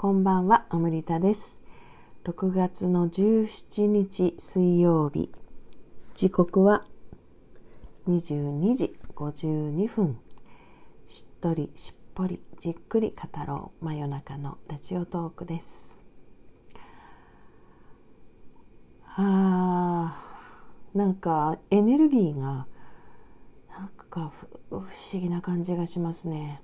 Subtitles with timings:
[0.00, 1.60] こんばんは、アムリタです。
[2.22, 5.28] 6月の17日水曜日、
[6.14, 6.86] 時刻は
[8.06, 10.20] 22時52分。
[11.08, 15.98] しっとりしっぽりじっくり語ろう真夜中のラジオトークです。
[19.04, 22.68] あー、なんかエネルギーが
[23.68, 24.32] なんか
[24.70, 26.62] 不思議な感じがしますね。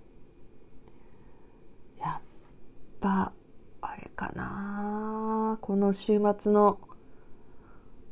[3.04, 3.34] ぱ
[3.82, 5.58] あれかな。
[5.60, 6.78] この週末の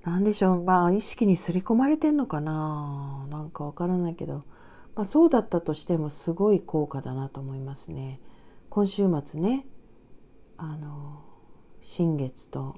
[0.02, 0.62] 何でしょう。
[0.62, 3.26] まあ意識に刷り込まれてんのかな。
[3.30, 4.44] なんかわからないけど、
[4.94, 8.20] まあ、そうだったとしてもすごい効果だなと思いますね。
[8.68, 9.66] 今週末ね
[10.58, 11.24] あの
[11.80, 12.76] 新月と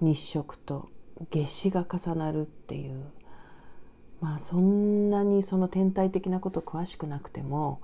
[0.00, 0.88] 日食と
[1.30, 3.04] 夏至が重なるっていう。
[4.20, 7.80] まあそんなにその天体的なこと詳しくなくても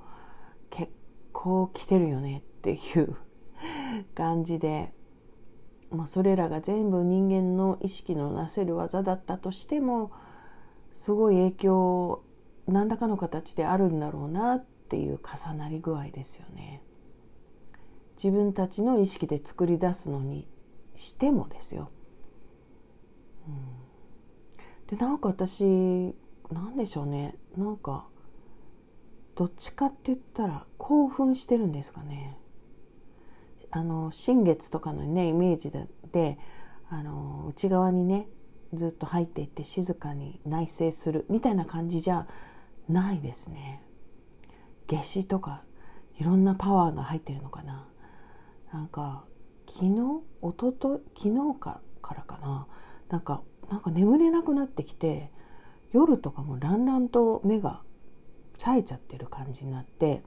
[1.36, 3.14] 構来てるよねっていう
[4.16, 4.94] 感じで、
[5.91, 10.11] まあ、それらが全部人間の意識のなせる技だったとしても
[10.94, 12.22] すごい影響
[12.66, 16.83] 何らかの形であるんだろうなっていう重なり具合ですよね。
[18.16, 20.48] 自分たちの意識で作り出すのに
[20.96, 21.91] してもですよ。
[23.46, 25.64] うん、でなんか私
[26.50, 28.08] なんでしょうねなんか
[29.37, 32.39] どっちかって言ったら興奮してるんですかね。
[33.70, 36.39] あの新月とかのねイメージでで
[36.89, 38.29] あの内側にね
[38.73, 42.27] ずっと入っていって静かに内省するみたいな感じじゃ
[42.89, 43.83] ないですね。
[44.89, 45.62] 夏至とか
[46.19, 47.87] いろんなパワーが入ってるのかな。
[48.73, 49.25] なんか
[49.69, 49.91] 昨日
[50.42, 52.67] 一昨日昨日かからかな
[53.11, 55.31] なんかなんか眠れなくなってきて
[55.92, 57.83] 夜とかもランランと目が
[58.56, 60.22] 冴えちゃってる感じになって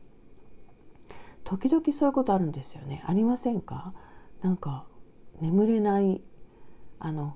[1.44, 3.04] 時々そういうことあるんですよね。
[3.06, 3.94] ありませんか？
[4.42, 4.86] なんか
[5.42, 6.22] 眠れない
[7.00, 7.36] あの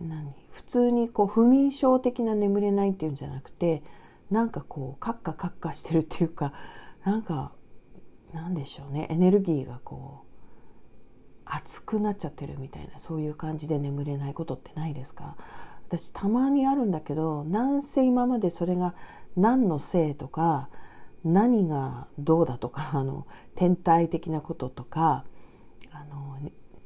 [0.00, 0.34] 何？
[0.50, 3.82] 普通にこう不眠症的な眠れないっていうんじゃなくて
[4.30, 6.54] なんかこうカッカカッカしてるっていうか
[7.04, 7.52] なんか
[8.32, 9.06] なんでしょうね。
[9.10, 10.26] エネルギーがこう
[11.44, 15.36] 熱くなっちゃってるみたいなそういう感じで眠れないことってないですか？
[15.88, 18.94] 私たまにあるんだけどなんせ今までそれが
[19.36, 20.68] 何のせいとか
[21.24, 25.24] 何がどうだとか あの天体的なこととか
[25.90, 26.38] あの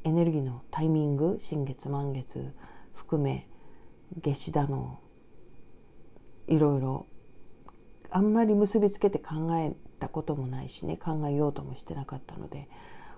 [0.04, 2.54] エネルギーのタイミング新月満月
[2.94, 3.48] 含め
[4.22, 5.00] 夏至だの
[6.46, 7.06] いろいろ
[8.10, 12.68] あんまり結びつけて考えたこともないしね考えようともしてなかったので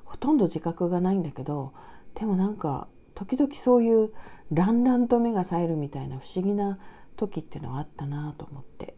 [0.04, 1.74] ほとんど自覚がないんだけど
[2.14, 4.12] でもなんか時々そういう
[4.50, 6.78] ランランと目が冴えるみたいな不思議な
[7.16, 8.97] 時っていうのはあったなと思って。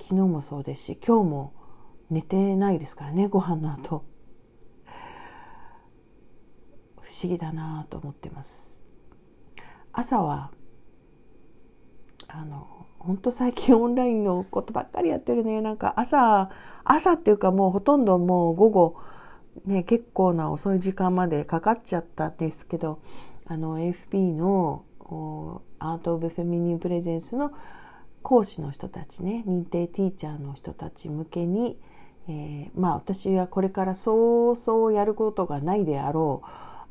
[0.00, 1.52] 昨日もそうですし今日も
[2.10, 4.04] 寝てないですからねご飯の後。
[7.02, 8.80] 不思議だなと思ってます。
[9.92, 10.52] 朝は
[12.28, 15.60] あの本当最近オンラインのことばっかりやってるね。
[15.60, 16.50] なんか朝
[16.84, 18.96] 朝っていうかもうほとんどもう午後
[19.66, 23.00] ね結構な遅い時間までかかっちゃったんですけど
[23.46, 24.84] あの AFP の
[25.80, 27.52] アート・オブ・フェミニン・プレゼンスの
[28.22, 31.78] 講師の人たちね認定ティーチャーの人たち向けに、
[32.28, 36.42] えー、まあ私はこれからそうそうやることがないであろ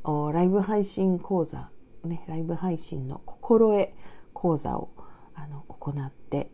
[0.04, 1.70] うライブ配信講座、
[2.04, 3.90] ね、ライブ配信の心得
[4.34, 4.90] 講座を
[5.36, 6.52] あの行って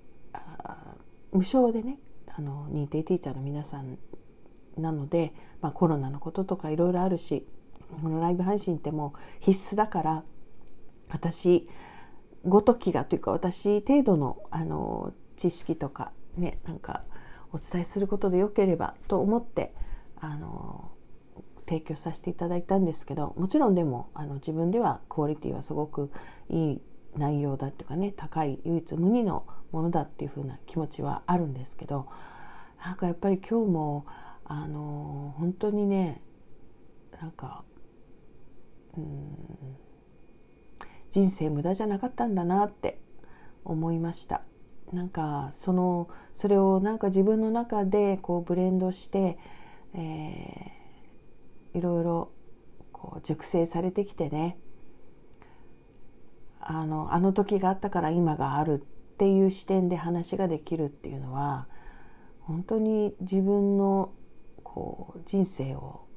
[1.31, 3.97] 無償でねあの認定ティーチャーの皆さん
[4.77, 7.45] なので、まあ、コロナのこととかいろいろあるし
[8.01, 10.23] このライブ配信ってもう必須だから
[11.09, 11.69] 私
[12.45, 17.03] ごときがというか私程度のあの知識とかねなんか
[17.51, 19.73] お伝えすることでよければと思って
[20.17, 20.91] あの
[21.67, 26.11] 提供させていただいたんですけどもちろんでもあの自分ではクオリティはすごく
[26.49, 26.81] いい
[27.17, 32.07] 内容だっていうかね高い唯一無二のものだっていうふうな気持ちはあるんですけど
[32.83, 34.05] なんかやっぱり今日も
[34.43, 36.21] あの本当にね
[37.19, 37.63] なんか
[38.97, 39.84] うん
[41.15, 42.99] 人生無駄じゃなかったんだなって
[43.63, 44.41] 思いました。
[44.91, 49.37] なんかそのそれをなんか自分の中でこうブレンドして、
[49.93, 52.31] えー、いろいろ
[52.91, 54.57] こう熟成されてきてね
[56.59, 61.69] あのあの時があったから今があるっていう視点で話ができるっていうのは
[62.41, 64.11] 本当に自分の
[64.63, 66.07] こう人生を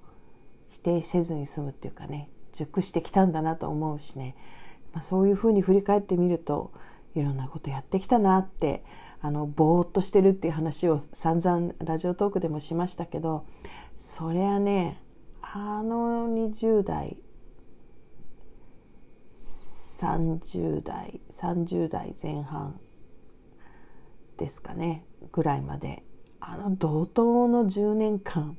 [0.71, 4.35] 否定せずに済むっていうかね熟してきたんだなと思うしね。
[5.03, 6.73] そういうふうに振り返ってみると
[7.15, 8.85] いろんなことやってきたなって
[9.21, 13.47] あのぼーっとしてるっていう話を散々ラジオトークでもしましたけど
[13.97, 15.03] そりゃね
[15.43, 17.17] あの20代
[19.99, 22.79] 30代30代前半
[24.37, 26.05] ですかねぐらいまで
[26.39, 28.57] あの怒涛の10年間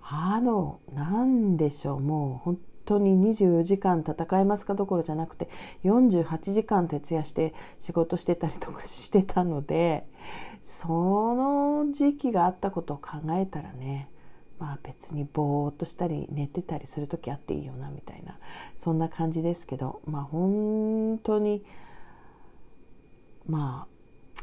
[0.00, 5.48] あの何でしょうもう本当に24時間戦えますかどころじゃなくて
[5.84, 10.06] 48時間徹夜して仕事してたりとかしてたので
[10.62, 14.08] その時期があったことを考えたらね
[14.58, 18.38] まあ別にぼーっとしたり寝てたりする時あっていいよなみたいな
[18.76, 21.64] そんな感じですけどまあ本当に
[23.46, 23.86] ま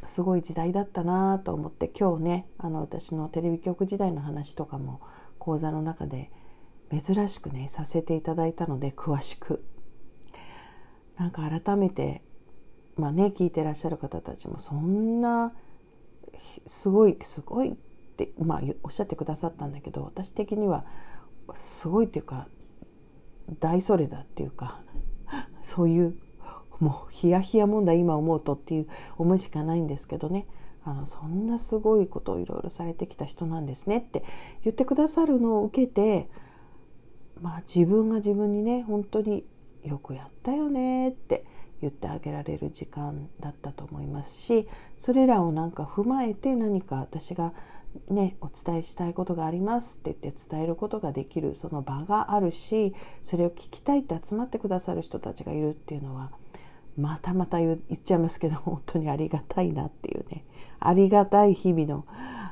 [0.04, 5.02] あすごい時代だったなと思って今日ねあの私のテレビ局時代の話とかも
[5.40, 6.32] 講座の中で
[6.92, 9.64] 珍しくねさせていただいたので詳しく。
[11.18, 12.24] なんか改めて
[12.96, 15.54] まあね聞いてらっしゃる方たちもそんな
[16.66, 17.76] すごいすごいっ
[18.18, 20.86] て、まあ、おっしゃってくださったんだけど私的には
[21.56, 22.48] すごいっていうか
[23.60, 24.82] 大それだっていうか
[25.62, 26.16] そういう
[26.80, 30.48] もうヒヤヒヤ問題今思うとっていう思いしかないんですけどね。
[30.84, 34.24] あのそんなすごいことをいろいろされてきた人なんですねって
[34.64, 36.28] 言ってくださるのを受けて
[37.42, 39.46] まあ自分が自分にね本当に
[39.84, 41.46] よくやったよねって
[41.82, 44.68] 言ってあげられる時間だったと思いますし
[44.98, 47.54] それらをなんか踏まえて何か私が
[48.10, 52.94] ねお伝えしたいことがありますって言って伝えることができるその場があるし
[53.24, 56.32] それを聞きたいって集まってくださる人たちがいるっていうのは
[56.98, 60.46] またまた言っちゃいますけど本当にありがたいなっていうね
[60.80, 62.06] ありがたい日々の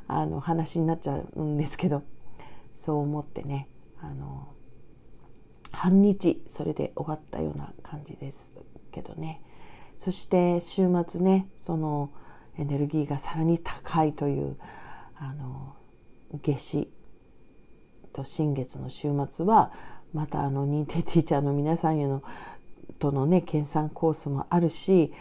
[0.08, 2.02] あの話になっちゃうんですけど
[2.76, 3.68] そう思ってね
[4.02, 4.48] あの
[5.72, 8.52] 半日それで終わったような感じです
[8.92, 9.42] けどね。
[9.98, 12.12] そして週末ねその
[12.58, 14.58] エネルギーがさらに高いという
[15.16, 15.76] あの
[16.44, 16.92] 夏至
[18.14, 19.72] と新月の週末は
[20.14, 22.24] またあの認定ティーチャーの皆さんへの
[22.98, 25.14] とのね研鑽コースもあるし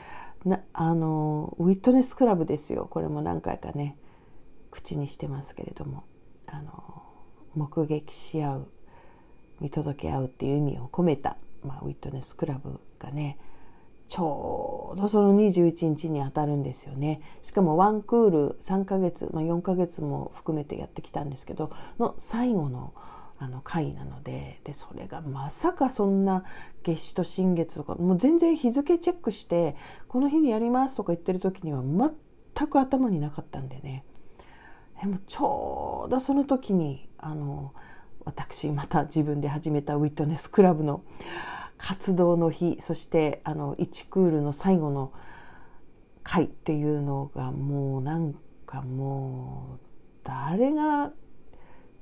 [0.45, 2.87] なあのウィットネスクラブですよ。
[2.91, 3.97] これも何回かね
[4.71, 6.05] 口にしてますけれども
[6.47, 7.03] あの
[7.55, 8.69] 目撃し合う
[9.61, 13.39] 見届け合うっていう意味を込めた、まあ、ウィットネスクラブがね
[14.09, 17.21] ちょうどその21日に当たるんですよね。
[17.43, 22.95] しかもワンクール3ヶ月、まあ、4ヶ月も含めてやってきたんですけどの最後の
[23.41, 26.43] あの回なのででそれがまさかそんな
[26.83, 29.77] 夏至と新月とかもう全然日付チェックして
[30.09, 34.05] この日にやりますとか言ってる時には全く頭になかったんでね。
[35.01, 37.73] でもちょうどその時にあの
[38.29, 41.03] 私また自分で始めたウィットネスクラブの
[41.79, 45.15] 活動の日そしてあの1クールの最後の
[46.25, 48.35] 回っていうのがもうなん
[48.67, 49.87] かもう
[50.25, 51.11] 誰が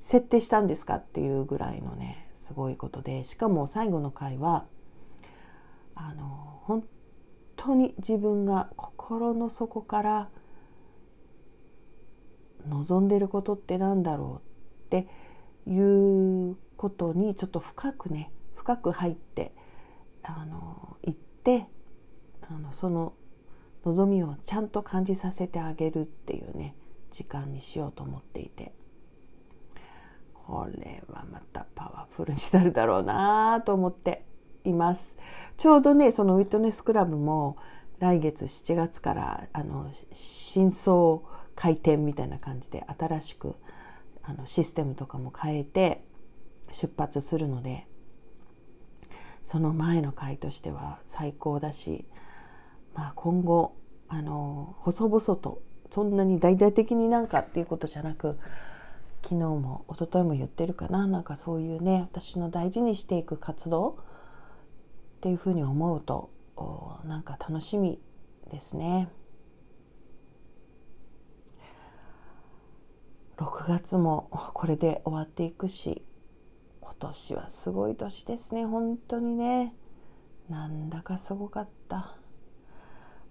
[0.01, 4.67] 設定したんですかっていうぐらいのねすごいことでしかも最後の回は
[5.95, 6.85] あの本
[7.55, 10.29] 当に自分が心の底から
[12.69, 15.09] 望んでることってなんだろうって
[15.67, 19.53] いうことにちょっと深くね深く入って
[20.23, 21.67] あの行って
[22.49, 23.15] あのその
[23.85, 26.75] 望みをちゃんと感じさせてあげるっていうね
[27.11, 28.73] 時間にしようと思っていて。
[30.47, 34.25] これはまたパワフルになるだろうなと思って
[34.65, 35.17] います。
[35.57, 37.57] ちょうどねそのウィットネスクラブも
[37.99, 41.21] 来月7月からあの真相
[41.57, 43.57] 開店みたいな感じで新しく
[44.27, 46.05] あのシステムとかも変えて
[46.73, 47.87] 出発するので
[49.45, 52.05] その前の回としては最高だし、
[52.95, 53.77] まあ、今後
[54.09, 58.39] あの細々とそんなに大々的になんかっていうことじゃなく
[59.23, 63.95] 昨日も一昨日も言ってるかななんかそういうね私の大事にしていく活動っ
[65.21, 66.31] ていうふうに思うと
[67.05, 68.01] なんか楽しみ
[68.51, 69.09] ですね。
[73.39, 76.03] 6月もこれで終わっていくし
[76.81, 78.65] 今年はすごい年ですね。
[78.65, 79.75] 本当にね。
[80.49, 82.17] なんだかすごかった。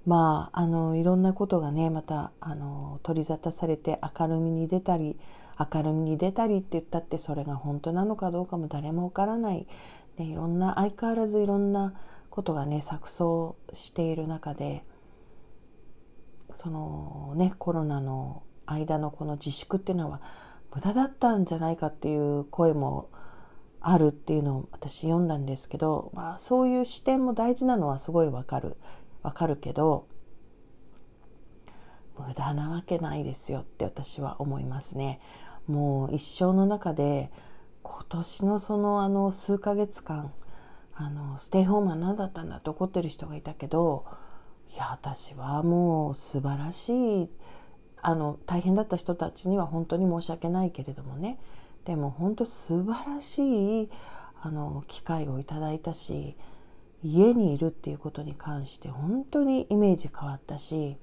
[0.05, 5.17] まああのいろんなことがねまたあの取り沙汰されて明るみに出たり
[5.73, 9.67] 明るみに出たりって言ったってそれが本当なのかどうかも誰もわからない、
[10.17, 11.93] ね、いろんな相変わらずいろんな
[12.29, 14.83] ことがね錯綜している中で
[16.53, 20.21] そのねコロナの間のこの自粛っていうのは
[20.73, 23.09] 無駄だったんじゃないかっていう声も
[23.79, 28.77] あるっていうのを私読んだんですけど、まあ、そういう視点も大事なのはすごいわかる
[29.21, 30.07] わかるけど
[32.17, 35.19] 無駄なわけないですよって私は思いますね。
[35.67, 37.31] もう一生の中で
[37.83, 40.31] 今年のそのあの数ヶ月間
[40.93, 44.05] あのステイホームは何だったんだって怒ってる人がいたけど
[44.73, 47.29] いや私はもう素晴らしい
[48.07, 51.39] あの大変だった人たちには本当に申し訳ないけれどもね
[51.85, 53.89] でも本当素晴らしい
[54.39, 56.35] あの機会をいただいたし
[57.03, 60.97] 家にいるっていうことに関して本当にイメージ変わったし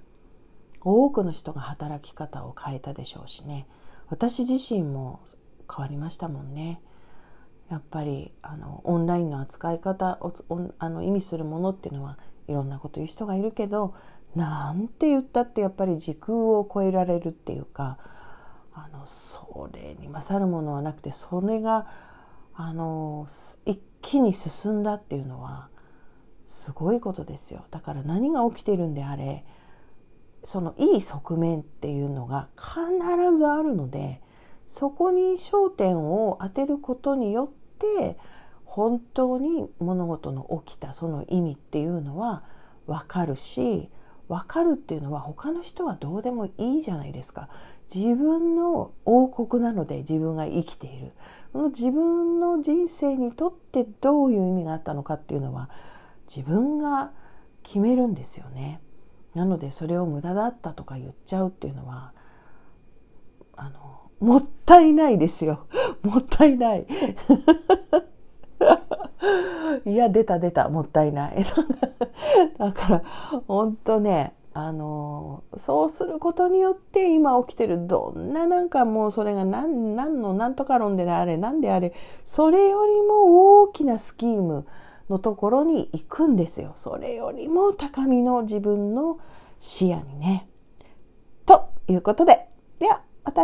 [0.81, 3.67] 多くの人が働き方を変えたでしょうしね
[4.09, 5.19] 私自身も
[5.69, 6.83] 変わりましたもんね。
[7.71, 10.35] やっぱりあのオンラインの扱い方を
[10.79, 13.95] あの意味するものっていうのはいろんなこと言う人がいるけど
[14.35, 17.99] なんて言ったってやっぱり時空を超えられるっていうか
[18.73, 21.87] あのそれに勝るものはなくてそれが
[22.55, 23.27] あの
[23.67, 25.69] 一気に進んだっていうのは
[26.45, 27.65] すごいことですよ。
[27.71, 29.45] だから何が起きてるんであれ
[30.45, 34.21] そのいい側面っていうのが必ずあるので
[34.67, 38.17] そこに焦点を当てることによって
[38.65, 42.43] 本当に物事の起きたその意味っていうのは
[42.87, 43.91] 分かるし
[44.33, 47.51] 分かるっていうのは他の人はどうでもいいじゃないですか
[47.95, 51.13] 自分の王国なので自分が生きている
[51.53, 55.69] その自分の人生にとってどういう意味があったのかっていうのは
[56.35, 57.13] 自分が
[57.63, 58.81] 決めるんですよね。
[59.35, 62.13] なのでそれを無駄だったとか言っちゃうっていうのは
[63.55, 65.67] あのもったいないですよ。
[66.03, 66.87] もったいない。
[69.87, 70.69] いや出た出た。
[70.69, 71.45] もったいない。
[72.59, 73.03] だから
[73.47, 81.95] 本当ねあのそうすることによって今起きてるどんななんかもうそれが何何の何とか論であれ何であれ
[82.25, 84.67] それよりも大きなスキーム
[85.09, 86.73] のところに行くんですよ。
[86.77, 89.19] それよりも高みの自分の
[89.59, 90.49] 視野にね。
[91.47, 93.03] ということででは